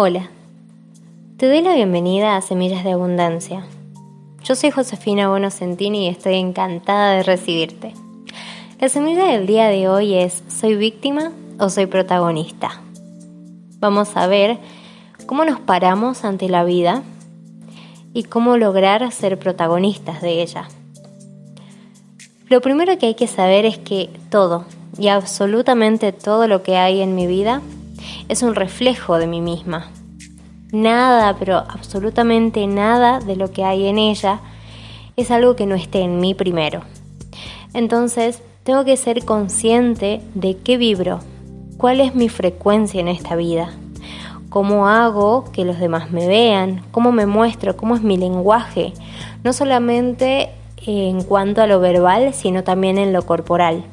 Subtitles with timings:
[0.00, 0.30] Hola,
[1.38, 3.66] te doy la bienvenida a Semillas de Abundancia.
[4.44, 7.94] Yo soy Josefina Bonosentini y estoy encantada de recibirte.
[8.78, 12.80] La semilla del día de hoy es ¿soy víctima o soy protagonista?
[13.80, 14.58] Vamos a ver
[15.26, 17.02] cómo nos paramos ante la vida
[18.14, 20.68] y cómo lograr ser protagonistas de ella.
[22.48, 24.64] Lo primero que hay que saber es que todo
[24.96, 27.62] y absolutamente todo lo que hay en mi vida
[28.28, 29.90] es un reflejo de mí misma.
[30.70, 34.40] Nada, pero absolutamente nada de lo que hay en ella
[35.16, 36.82] es algo que no esté en mí primero.
[37.74, 41.20] Entonces, tengo que ser consciente de qué vibro,
[41.78, 43.70] cuál es mi frecuencia en esta vida,
[44.50, 48.92] cómo hago que los demás me vean, cómo me muestro, cómo es mi lenguaje,
[49.44, 50.50] no solamente
[50.86, 53.84] en cuanto a lo verbal, sino también en lo corporal.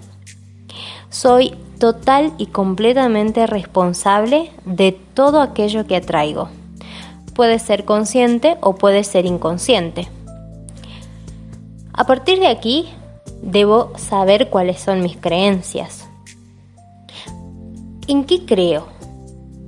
[1.09, 6.50] Soy total y completamente responsable de todo aquello que atraigo.
[7.34, 10.08] Puede ser consciente o puede ser inconsciente.
[11.94, 12.90] A partir de aquí,
[13.42, 16.08] debo saber cuáles son mis creencias.
[18.08, 18.88] ¿En qué creo?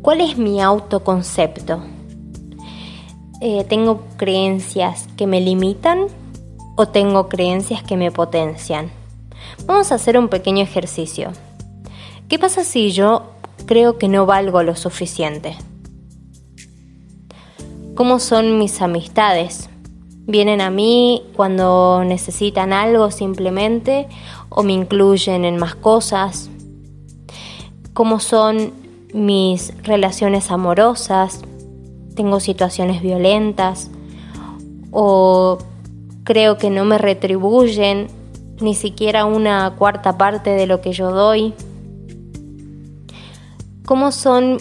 [0.02, 1.81] ¿Cuál es mi autoconcepto?
[3.42, 6.08] Eh, ¿Tengo creencias que me limitan
[6.75, 8.92] o tengo creencias que me potencian?
[9.66, 11.31] Vamos a hacer un pequeño ejercicio.
[12.30, 13.23] ¿Qué pasa si yo
[13.67, 15.56] creo que no valgo lo suficiente?
[17.95, 19.70] ¿Cómo son mis amistades?
[20.25, 24.09] ¿Vienen a mí cuando necesitan algo simplemente
[24.50, 26.50] o me incluyen en más cosas?
[27.94, 28.73] ¿Cómo son
[29.14, 31.39] mis relaciones amorosas?
[32.14, 33.89] ¿Tengo situaciones violentas?
[34.92, 35.59] ¿O
[36.25, 38.08] creo que no me retribuyen
[38.59, 41.53] ni siquiera una cuarta parte de lo que yo doy?
[43.88, 44.57] Cómo son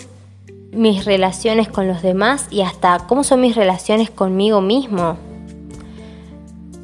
[0.70, 5.16] mis relaciones con los demás y hasta cómo son mis relaciones conmigo mismo.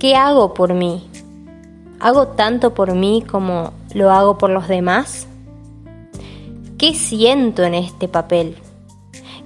[0.01, 1.09] ¿Qué hago por mí?
[2.01, 5.29] ¿Hago tanto por mí como lo hago por los demás?
[6.79, 8.57] ¿Qué siento en este papel?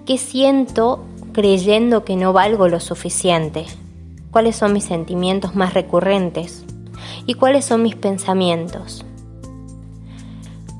[0.07, 3.67] ¿Qué siento creyendo que no valgo lo suficiente?
[4.31, 6.65] ¿Cuáles son mis sentimientos más recurrentes?
[7.27, 9.05] ¿Y cuáles son mis pensamientos?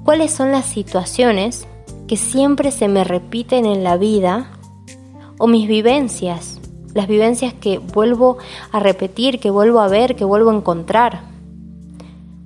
[0.03, 1.69] ¿Cuáles son las situaciones
[2.07, 4.51] que siempre se me repiten en la vida
[5.39, 6.61] o mis vivencias,
[6.95, 8.39] las vivencias que vuelvo
[8.73, 11.21] a repetir, que vuelvo a ver, que vuelvo a encontrar.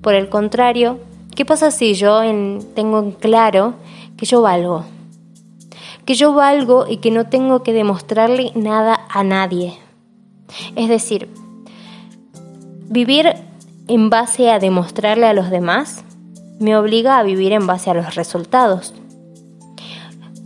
[0.01, 0.99] Por el contrario,
[1.37, 2.21] ¿qué pasa si yo
[2.75, 3.75] tengo en claro
[4.17, 4.85] que yo valgo?
[6.05, 9.79] Que yo valgo y que no tengo que demostrarle nada a nadie.
[10.75, 11.29] Es decir,
[12.89, 13.35] vivir
[13.87, 16.05] en base a demostrarle a los demás
[16.59, 18.95] me obliga a vivir en base a los resultados.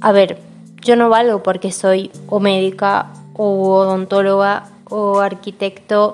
[0.04, 0.36] A ver,
[0.82, 6.12] yo no valgo porque soy o médica o odontóloga o arquitecto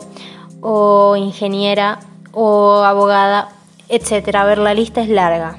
[0.61, 1.99] o ingeniera
[2.31, 3.49] o abogada,
[3.89, 4.37] etc.
[4.37, 5.59] A ver, la lista es larga.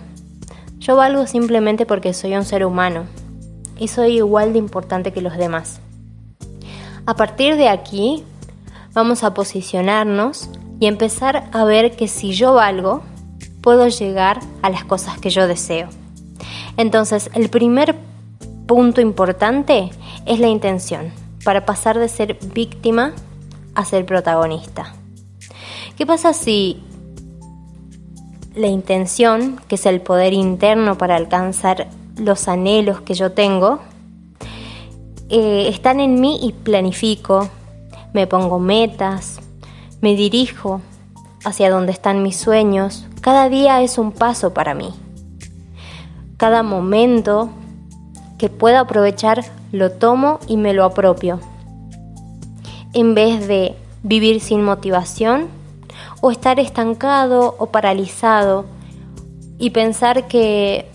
[0.79, 3.03] Yo valgo simplemente porque soy un ser humano
[3.77, 5.81] y soy igual de importante que los demás.
[7.05, 8.23] A partir de aquí,
[8.93, 10.49] vamos a posicionarnos
[10.79, 13.01] y empezar a ver que si yo valgo,
[13.59, 15.89] puedo llegar a las cosas que yo deseo.
[16.77, 17.93] Entonces, el primer
[18.73, 19.89] punto importante
[20.25, 21.11] es la intención,
[21.43, 23.11] para pasar de ser víctima
[23.75, 24.93] a ser protagonista.
[25.97, 26.81] ¿Qué pasa si
[28.55, 33.79] la intención, que es el poder interno para alcanzar los anhelos que yo tengo,
[35.27, 37.49] eh, están en mí y planifico,
[38.13, 39.41] me pongo metas,
[39.99, 40.79] me dirijo
[41.43, 44.93] hacia donde están mis sueños, cada día es un paso para mí.
[46.37, 47.49] Cada momento
[48.41, 51.39] que puedo aprovechar, lo tomo y me lo apropio.
[52.91, 55.47] En vez de vivir sin motivación
[56.21, 58.65] o estar estancado o paralizado
[59.59, 60.87] y pensar que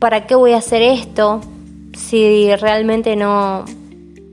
[0.00, 1.40] ¿para qué voy a hacer esto
[1.96, 3.64] si realmente no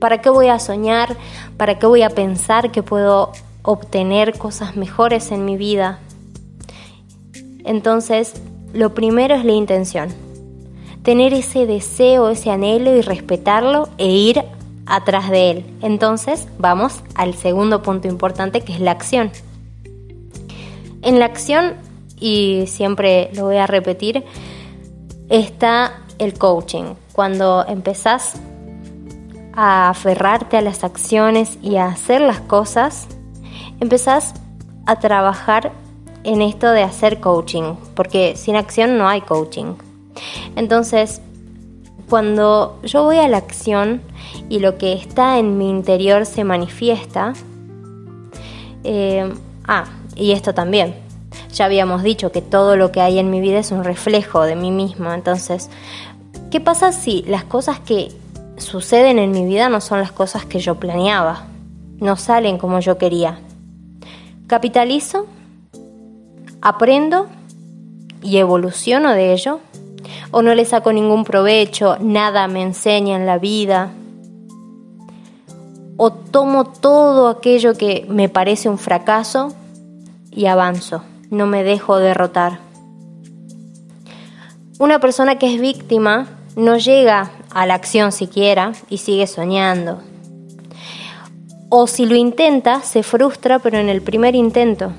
[0.00, 1.16] ¿Para qué voy a soñar?
[1.56, 3.30] ¿Para qué voy a pensar que puedo
[3.62, 6.00] obtener cosas mejores en mi vida?
[7.64, 8.34] Entonces,
[8.72, 10.33] lo primero es la intención
[11.04, 14.42] tener ese deseo, ese anhelo y respetarlo e ir
[14.86, 15.76] atrás de él.
[15.82, 19.30] Entonces vamos al segundo punto importante que es la acción.
[21.02, 21.74] En la acción,
[22.18, 24.24] y siempre lo voy a repetir,
[25.28, 26.94] está el coaching.
[27.12, 28.40] Cuando empezás
[29.52, 33.06] a aferrarte a las acciones y a hacer las cosas,
[33.78, 34.34] empezás
[34.86, 35.72] a trabajar
[36.24, 39.74] en esto de hacer coaching, porque sin acción no hay coaching.
[40.56, 41.20] Entonces,
[42.08, 44.02] cuando yo voy a la acción
[44.48, 47.32] y lo que está en mi interior se manifiesta,
[48.84, 49.32] eh,
[49.66, 49.84] ah,
[50.14, 50.94] y esto también,
[51.52, 54.56] ya habíamos dicho que todo lo que hay en mi vida es un reflejo de
[54.56, 55.70] mí misma, entonces,
[56.50, 58.12] ¿qué pasa si las cosas que
[58.58, 61.46] suceden en mi vida no son las cosas que yo planeaba?
[61.98, 63.38] No salen como yo quería.
[64.46, 65.26] Capitalizo,
[66.60, 67.28] aprendo
[68.22, 69.60] y evoluciono de ello
[70.34, 73.92] o no le saco ningún provecho, nada me enseña en la vida,
[75.96, 79.54] o tomo todo aquello que me parece un fracaso
[80.32, 82.58] y avanzo, no me dejo derrotar.
[84.80, 86.26] Una persona que es víctima
[86.56, 90.00] no llega a la acción siquiera y sigue soñando.
[91.68, 94.90] O si lo intenta, se frustra, pero en el primer intento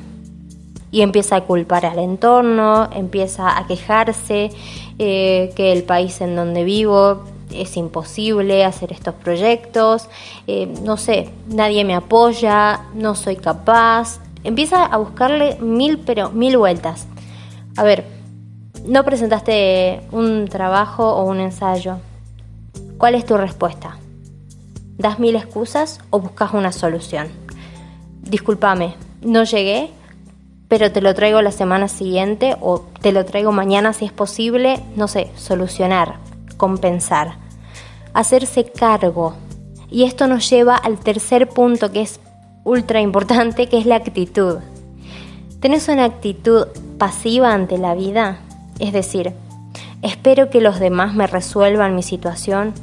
[0.96, 4.50] y empieza a culpar al entorno, empieza a quejarse
[4.98, 10.08] eh, que el país en donde vivo es imposible hacer estos proyectos,
[10.48, 16.58] eh, no sé, nadie me apoya, no soy capaz, empieza a buscarle mil pero mil
[16.58, 17.08] vueltas.
[17.76, 18.06] A ver,
[18.86, 21.98] no presentaste un trabajo o un ensayo.
[22.98, 23.98] ¿Cuál es tu respuesta?
[24.98, 27.28] ¿Das mil excusas o buscas una solución?
[28.22, 29.92] Discúlpame, no llegué,
[30.78, 34.82] pero te lo traigo la semana siguiente o te lo traigo mañana si es posible,
[34.98, 36.16] no sé, solucionar,
[36.58, 37.38] compensar,
[38.14, 39.36] hacerse cargo.
[39.90, 42.20] Y esto nos lleva al tercer punto que es
[42.66, 44.58] ultra importante, que es la actitud.
[45.62, 46.68] ¿Tenés una actitud
[46.98, 48.40] pasiva ante la vida?
[48.78, 49.32] Es decir,
[50.02, 52.74] espero que los demás me resuelvan mi situación,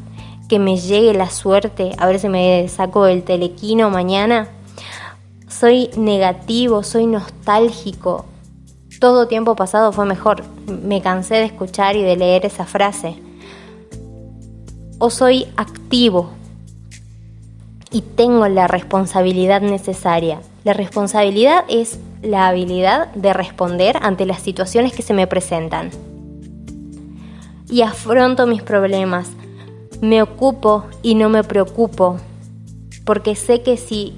[0.48, 4.48] que me llegue la suerte, a ver si me saco el telequino mañana
[5.62, 8.24] soy negativo, soy nostálgico.
[8.98, 10.42] Todo tiempo pasado fue mejor.
[10.66, 13.14] Me cansé de escuchar y de leer esa frase.
[14.98, 16.30] O soy activo
[17.92, 20.40] y tengo la responsabilidad necesaria.
[20.64, 25.90] La responsabilidad es la habilidad de responder ante las situaciones que se me presentan.
[27.70, 29.30] Y afronto mis problemas.
[30.00, 32.16] Me ocupo y no me preocupo.
[33.04, 34.16] Porque sé que si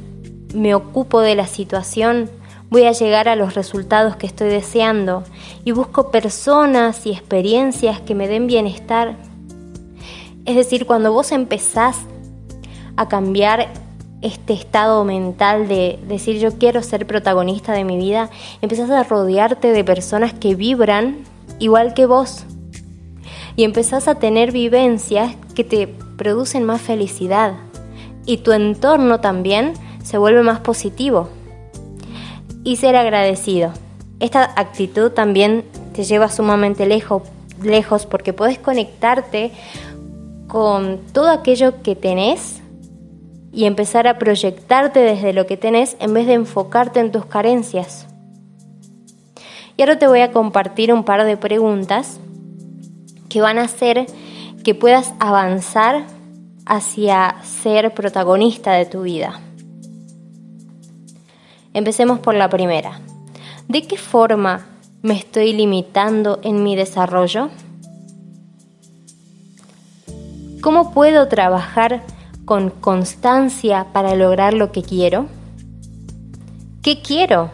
[0.55, 2.31] me ocupo de la situación,
[2.71, 5.25] voy a llegar a los resultados que estoy deseando
[5.65, 9.17] y busco personas y experiencias que me den bienestar.
[10.47, 11.99] Es decir, cuando vos empezás
[12.97, 13.69] a cambiar
[14.23, 18.31] este estado mental de decir yo quiero ser protagonista de mi vida,
[18.63, 21.19] empezás a rodearte de personas que vibran
[21.59, 22.45] igual que vos
[23.57, 27.55] y empezás a tener vivencias que te producen más felicidad
[28.27, 29.75] y tu entorno también
[30.05, 31.29] se vuelve más positivo.
[32.63, 33.73] Y ser agradecido.
[34.21, 37.23] Esta actitud también te lleva sumamente lejos,
[37.63, 39.51] lejos porque puedes conectarte
[40.47, 42.61] con todo aquello que tenés
[43.53, 48.07] y empezar a proyectarte desde lo que tenés en vez de enfocarte en tus carencias.
[49.77, 52.19] Y ahora te voy a compartir un par de preguntas
[53.29, 54.07] que van a hacer
[54.63, 56.05] que puedas avanzar
[56.67, 59.41] hacia ser protagonista de tu vida.
[61.75, 63.01] Empecemos por la primera.
[63.67, 64.65] ¿De qué forma
[65.03, 67.51] me estoy limitando en mi desarrollo?
[70.61, 72.03] ¿Cómo puedo trabajar
[72.45, 75.27] con constancia para lograr lo que quiero?
[76.81, 77.51] ¿Qué quiero?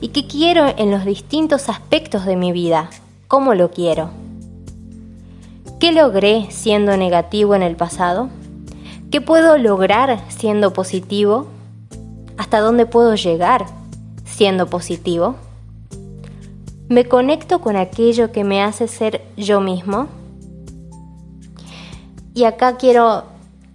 [0.00, 2.90] ¿Y qué quiero en los distintos aspectos de mi vida?
[3.26, 4.10] ¿Cómo lo quiero?
[5.80, 8.30] ¿Qué logré siendo negativo en el pasado?
[9.10, 11.48] ¿Qué puedo lograr siendo positivo?
[12.38, 13.66] Hasta dónde puedo llegar
[14.24, 15.34] siendo positivo.
[16.88, 20.06] Me conecto con aquello que me hace ser yo mismo.
[22.32, 23.24] Y acá quiero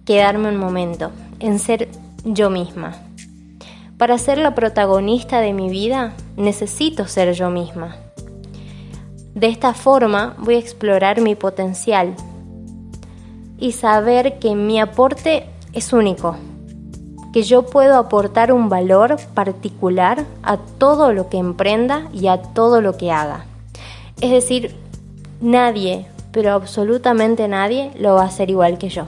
[0.04, 1.88] quedarme un momento en ser
[2.24, 2.94] yo misma.
[3.98, 7.96] Para ser la protagonista de mi vida necesito ser yo misma.
[9.34, 12.14] De esta forma voy a explorar mi potencial
[13.58, 16.36] y saber que mi aporte es único
[17.34, 22.80] que yo puedo aportar un valor particular a todo lo que emprenda y a todo
[22.80, 23.44] lo que haga.
[24.20, 24.76] Es decir,
[25.40, 29.06] nadie, pero absolutamente nadie lo va a hacer igual que yo.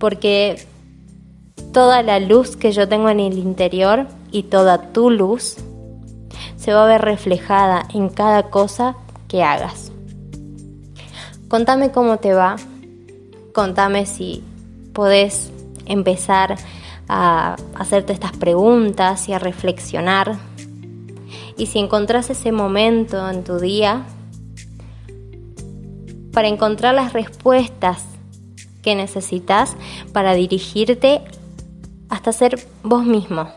[0.00, 0.66] Porque
[1.72, 5.54] toda la luz que yo tengo en el interior y toda tu luz
[6.56, 8.96] se va a ver reflejada en cada cosa
[9.28, 9.92] que hagas.
[11.46, 12.56] Contame cómo te va,
[13.52, 14.42] contame si
[14.92, 15.53] podés
[15.86, 16.56] empezar
[17.08, 20.36] a hacerte estas preguntas y a reflexionar.
[21.56, 24.04] Y si encontrás ese momento en tu día,
[26.32, 28.04] para encontrar las respuestas
[28.82, 29.76] que necesitas
[30.12, 31.22] para dirigirte
[32.08, 33.48] hasta ser vos mismo,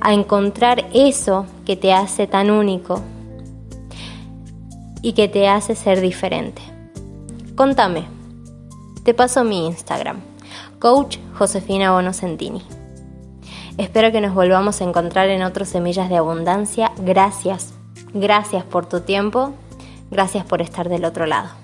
[0.00, 3.00] a encontrar eso que te hace tan único
[5.00, 6.62] y que te hace ser diferente.
[7.56, 8.04] Contame,
[9.02, 10.20] te paso mi Instagram,
[10.82, 12.60] coach Josefina Bonocentini.
[13.78, 16.90] Espero que nos volvamos a encontrar en otros Semillas de Abundancia.
[16.98, 17.72] Gracias,
[18.12, 19.52] gracias por tu tiempo,
[20.10, 21.61] gracias por estar del otro lado.